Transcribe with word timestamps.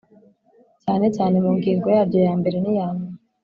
cyane 0.83 1.05
cyane 1.15 1.35
mu 1.43 1.51
ngingo 1.57 1.87
yaryo 1.97 2.19
yambere 2.27 2.57
niya 2.63 2.87
nyuma 2.97 3.17